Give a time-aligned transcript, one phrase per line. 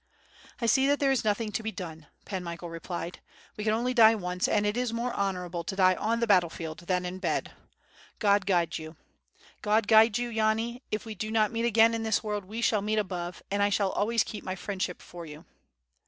[0.59, 3.19] "I see that there is nothing else to be done," Pan Michael replied.
[3.55, 6.49] "We can only die once and it is more honorable to die on the battle
[6.49, 7.51] field than in bed.
[8.17, 8.95] God guide you!
[9.61, 12.81] God guide you, Yani, if we do not meet again in this world we shall
[12.81, 15.45] meet above and I shall always keep my friendship for you."